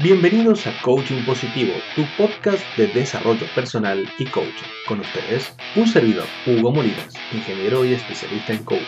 [0.00, 4.68] Bienvenidos a Coaching Positivo, tu podcast de desarrollo personal y coaching.
[4.86, 8.84] Con ustedes, un servidor, Hugo Molinas, ingeniero y especialista en coaching.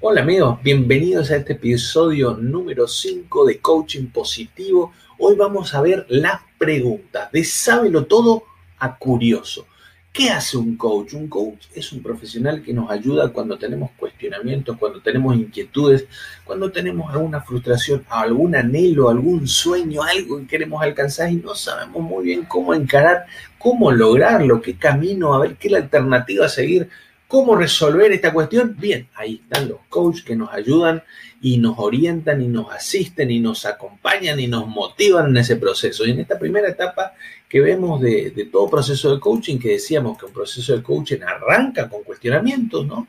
[0.00, 4.94] Hola amigos, bienvenidos a este episodio número 5 de Coaching Positivo.
[5.18, 8.44] Hoy vamos a ver las preguntas de Sábelo Todo
[8.78, 9.66] a Curioso.
[10.14, 11.14] ¿Qué hace un coach?
[11.14, 16.06] Un coach es un profesional que nos ayuda cuando tenemos cuestionamientos, cuando tenemos inquietudes,
[16.44, 22.00] cuando tenemos alguna frustración, algún anhelo, algún sueño, algo que queremos alcanzar y no sabemos
[22.00, 23.26] muy bien cómo encarar,
[23.58, 26.88] cómo lograrlo, qué camino, a ver qué la alternativa a seguir
[27.34, 28.76] ¿Cómo resolver esta cuestión?
[28.78, 31.02] Bien, ahí están los coaches que nos ayudan
[31.42, 36.06] y nos orientan y nos asisten y nos acompañan y nos motivan en ese proceso.
[36.06, 37.12] Y en esta primera etapa
[37.48, 41.88] que vemos de, todo proceso de coaching, que decíamos que un proceso de coaching arranca
[41.88, 43.08] con cuestionamientos, ¿no?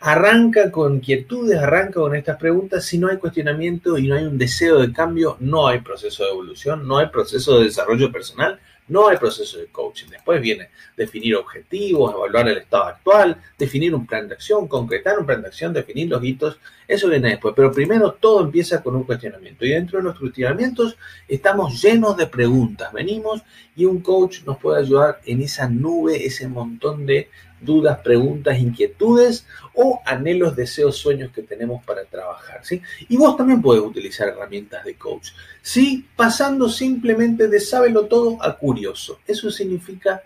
[0.00, 2.82] Arranca con inquietudes, arranca con estas preguntas.
[2.82, 6.30] Si no hay cuestionamiento y no hay un deseo de cambio, no hay proceso de
[6.30, 10.06] evolución, no hay proceso de desarrollo personal, no hay proceso de coaching.
[10.08, 15.26] Después viene definir objetivos, evaluar el estado actual, definir un plan de acción, concretar un
[15.26, 16.58] plan de acción, definir los hitos.
[16.86, 17.54] Eso viene después.
[17.56, 19.64] Pero primero todo empieza con un cuestionamiento.
[19.64, 22.92] Y dentro de los cuestionamientos estamos llenos de preguntas.
[22.92, 23.42] Venimos
[23.74, 27.28] y un coach nos puede ayudar en esa nube, ese montón de
[27.60, 32.64] dudas, preguntas, inquietudes o anhelos, deseos, sueños que tenemos para trabajar.
[32.64, 32.82] ¿sí?
[33.08, 35.30] Y vos también podés utilizar herramientas de coach.
[35.62, 36.06] ¿sí?
[36.16, 39.20] Pasando simplemente de sábelo todo a curioso.
[39.26, 40.22] Eso significa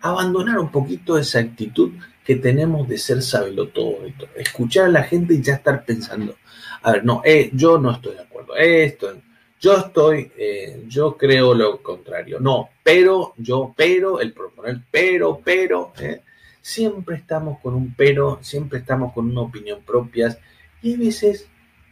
[0.00, 1.92] abandonar un poquito esa actitud
[2.24, 3.98] que tenemos de ser sábelo todo.
[4.36, 6.36] Escuchar a la gente y ya estar pensando,
[6.82, 8.56] a ver, no, eh, yo no estoy de acuerdo.
[8.56, 9.12] Esto,
[9.60, 12.38] yo estoy, eh, yo creo lo contrario.
[12.40, 15.92] No, pero, yo, pero, el proponer, pero, pero.
[16.00, 16.22] ¿eh?
[16.62, 20.38] Siempre estamos con un pero, siempre estamos con una opinión propia.
[20.82, 21.48] Y a veces,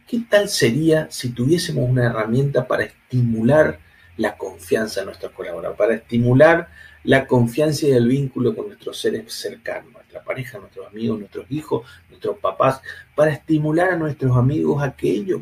[0.07, 3.79] ¿qué tal sería si tuviésemos una herramienta para estimular
[4.17, 6.69] la confianza en nuestros colaboradores, para estimular
[7.03, 11.87] la confianza y el vínculo con nuestros seres cercanos, nuestra pareja, nuestros amigos, nuestros hijos,
[12.09, 12.81] nuestros papás,
[13.15, 15.41] para estimular a nuestros amigos a que ellos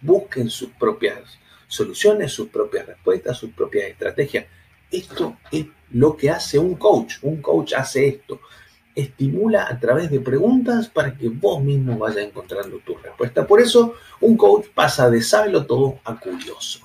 [0.00, 4.46] busquen sus propias soluciones, sus propias respuestas, sus propias estrategias.
[4.90, 7.16] Esto es lo que hace un coach.
[7.22, 8.40] Un coach hace esto.
[8.94, 13.46] Estimula a través de preguntas para que vos mismo vayas encontrando tu respuesta.
[13.46, 16.80] Por eso un coach pasa de sábelo todo a curioso.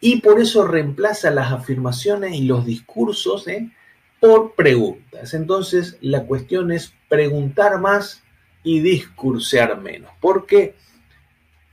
[0.00, 3.70] Y por eso reemplaza las afirmaciones y los discursos ¿eh?
[4.20, 5.34] por preguntas.
[5.34, 8.22] Entonces la cuestión es preguntar más
[8.62, 10.10] y discursear menos.
[10.20, 10.74] Porque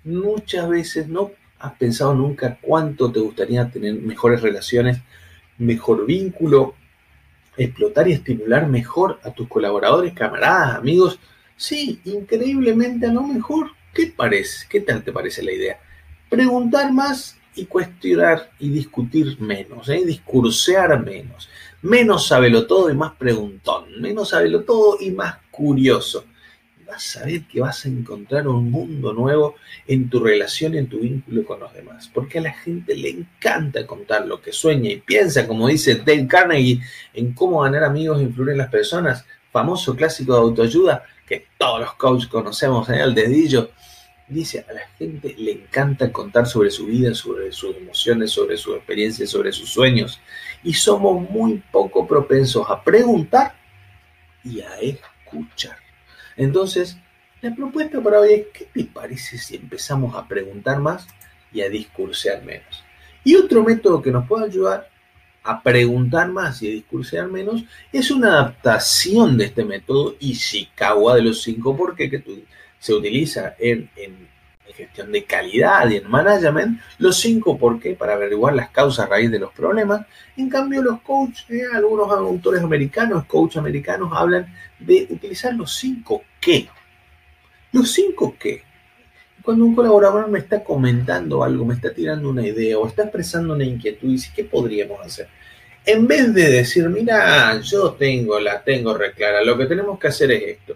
[0.03, 4.99] muchas veces no has pensado nunca cuánto te gustaría tener mejores relaciones
[5.57, 6.75] mejor vínculo,
[7.57, 11.19] explotar y estimular mejor a tus colaboradores, camaradas, amigos.
[11.55, 13.71] Sí, increíblemente a lo mejor.
[13.93, 14.67] ¿Qué parece?
[14.69, 15.79] ¿Qué tal te parece la idea?
[16.29, 20.03] Preguntar más y cuestionar y discutir menos, ¿eh?
[20.05, 21.49] discursear menos.
[21.81, 24.01] Menos sabelo todo y más preguntón.
[24.01, 26.25] Menos sabelo todo y más curioso
[26.85, 29.55] vas a ver que vas a encontrar un mundo nuevo
[29.87, 32.09] en tu relación, en tu vínculo con los demás.
[32.13, 36.27] Porque a la gente le encanta contar lo que sueña y piensa, como dice Dale
[36.27, 36.81] Carnegie,
[37.13, 39.25] en cómo ganar amigos e influir en las personas.
[39.51, 43.03] Famoso clásico de autoayuda que todos los coaches conocemos en ¿eh?
[43.03, 43.71] el dedillo.
[44.27, 48.75] Dice, a la gente le encanta contar sobre su vida, sobre sus emociones, sobre sus
[48.75, 50.19] experiencias, sobre sus sueños.
[50.63, 53.55] Y somos muy poco propensos a preguntar
[54.43, 55.84] y a escuchar.
[56.37, 56.97] Entonces,
[57.41, 61.07] la propuesta para hoy es, ¿qué te parece si empezamos a preguntar más
[61.51, 62.83] y a discursear menos?
[63.23, 64.89] Y otro método que nos puede ayudar
[65.43, 71.21] a preguntar más y a discursear menos es una adaptación de este método Ishikawa de
[71.21, 72.23] los cinco por qué que
[72.79, 73.89] se utiliza en,
[74.73, 79.31] gestión de calidad y en management, los cinco por qué para averiguar las causas raíz
[79.31, 80.05] de los problemas.
[80.37, 84.47] En cambio, los coaches, eh, algunos autores americanos, coaches americanos, hablan
[84.79, 86.67] de utilizar los cinco qué.
[87.71, 88.63] Los cinco qué.
[89.41, 93.53] Cuando un colaborador me está comentando algo, me está tirando una idea o está expresando
[93.53, 95.27] una inquietud dice, ¿qué podríamos hacer?
[95.85, 100.31] En vez de decir, mira, yo tengo, la tengo reclara, lo que tenemos que hacer
[100.31, 100.75] es esto.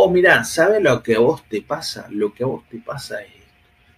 [0.00, 2.06] O mira, ¿sabe lo que a vos te pasa?
[2.10, 3.32] Lo que a vos te pasa es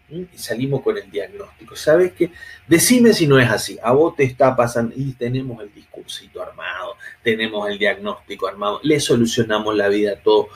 [0.09, 1.77] y salimos con el diagnóstico.
[1.77, 2.33] ¿Sabes qué?
[2.67, 3.79] Decime si no es así.
[3.83, 8.99] A vos te está pasando y tenemos el discursito armado, tenemos el diagnóstico armado, le
[8.99, 10.49] solucionamos la vida a todo.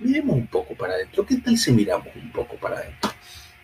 [0.00, 1.24] Miremos un poco para adentro.
[1.24, 3.12] ¿Qué tal si miramos un poco para adentro?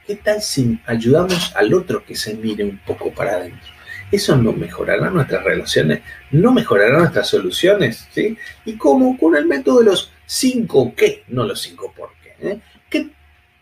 [0.06, 3.72] ¿Qué tal si ayudamos al otro que se mire un poco para adentro?
[4.12, 6.00] Eso no mejorará nuestras relaciones,
[6.30, 8.38] no mejorará nuestras soluciones, ¿sí?
[8.64, 9.18] ¿Y cómo?
[9.18, 12.34] Con el método de los cinco qué, no los cinco por qué.
[12.40, 12.60] ¿eh?
[12.90, 13.10] ¿Qué,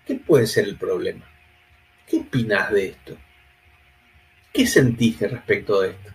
[0.04, 1.24] ¿Qué puede ser el problema?
[2.06, 3.16] ¿Qué opinas de esto?
[4.52, 6.10] ¿Qué sentiste respecto de esto?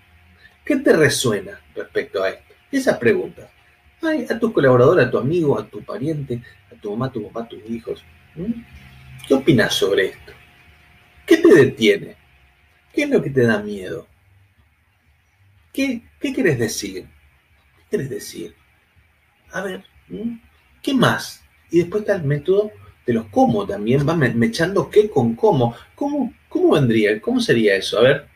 [0.65, 2.53] ¿Qué te resuena respecto a esto?
[2.69, 3.49] Esas preguntas.
[4.01, 7.43] a tu colaborador, a tu amigo, a tu pariente, a tu mamá, a tu papá,
[7.43, 8.03] a tus hijos.
[9.27, 10.33] ¿Qué opinas sobre esto?
[11.25, 12.17] ¿Qué te detiene?
[12.93, 14.07] ¿Qué es lo que te da miedo?
[15.71, 17.05] ¿Qué, qué quieres decir?
[17.77, 18.53] ¿Qué quieres decir?
[19.51, 19.83] A ver,
[20.81, 21.43] ¿qué más?
[21.69, 22.71] Y después está el método
[23.05, 25.75] de los cómo también, va echando qué con cómo.
[25.95, 27.19] ¿Cómo, cómo vendría?
[27.21, 27.99] ¿Cómo sería eso?
[27.99, 28.27] A ver,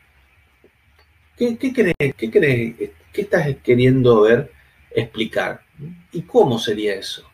[1.36, 2.14] ¿qué, qué crees?
[2.16, 2.90] ¿Qué crees?
[3.12, 4.52] ¿Qué estás queriendo ver
[4.90, 5.62] explicar?
[6.12, 7.28] ¿Y cómo sería eso?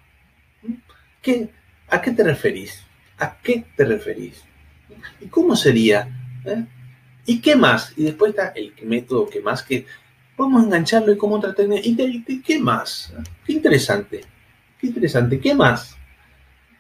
[1.21, 1.49] ¿Qué,
[1.89, 2.85] ¿A qué te referís?
[3.19, 4.43] ¿A qué te referís?
[5.21, 6.09] ¿Y cómo sería?
[6.45, 6.65] ¿Eh?
[7.27, 7.93] ¿Y qué más?
[7.97, 9.87] Y después está el método que más que
[10.37, 12.33] vamos a engancharlo y técnica.
[12.33, 13.13] ¿Y qué más?
[13.45, 14.23] Qué interesante.
[14.81, 15.41] Qué interesante.
[15.41, 15.97] ¿Qué más?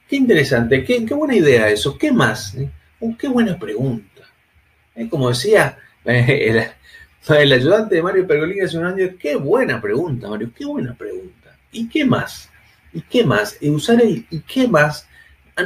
[0.08, 0.84] Qué interesante.
[0.84, 1.96] Qué, buena idea eso.
[1.96, 2.54] ¿Qué más?
[2.54, 2.70] ¿Eh?
[3.00, 4.22] Oh, qué buena pregunta.
[4.94, 5.08] ¿Eh?
[5.08, 10.50] Como decía el, ayudante de Mario Pergolini hace un año, qué buena pregunta, Mario.
[10.56, 11.56] Qué buena pregunta.
[11.70, 12.50] ¿Y qué más?
[12.92, 13.56] ¿Y qué más?
[13.60, 15.08] Y usar el ¿y qué más?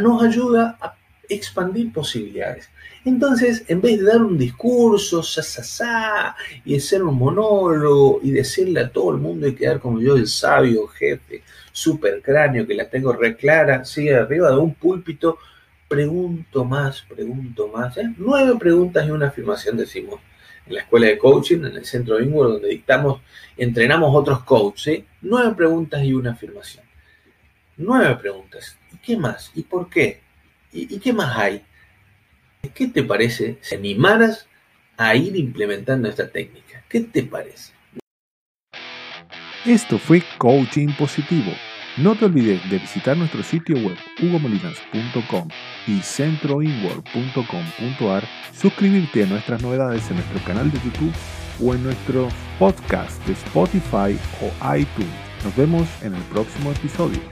[0.01, 0.95] nos ayuda a
[1.29, 2.69] expandir posibilidades.
[3.05, 8.33] Entonces, en vez de dar un discurso, sa, sa, sa, y hacer un monólogo y
[8.33, 12.75] decirle a todo el mundo y quedar como yo, el sabio jefe, super cráneo, que
[12.75, 15.39] la tengo reclara, sigue arriba de un púlpito,
[15.87, 17.97] pregunto más, pregunto más.
[17.97, 18.13] ¿eh?
[18.19, 20.21] Nueve preguntas y una afirmación decimos
[20.67, 23.21] en la escuela de coaching, en el centro de Ingwer, donde dictamos,
[23.57, 25.05] entrenamos otros coaches.
[25.23, 26.85] Nueve preguntas y una afirmación.
[27.77, 28.77] Nueve preguntas.
[28.93, 29.53] ¿Y qué más?
[29.55, 30.26] ¿Y por qué?
[30.77, 31.63] ¿Y, qué más hay?
[32.75, 34.47] ¿Qué te parece si animaras
[34.99, 36.85] a ir implementando esta técnica?
[36.89, 37.73] ¿Qué te parece?
[39.65, 41.53] Esto fue Coaching Positivo.
[41.97, 45.49] No te olvides de visitar nuestro sitio web hugomolinas.com
[45.87, 51.15] y centroinworld.com.ar, suscribirte a nuestras novedades en nuestro canal de YouTube
[51.65, 52.29] o en nuestro
[52.59, 55.09] podcast de Spotify o iTunes.
[55.43, 57.23] Nos vemos en el próximo episodio.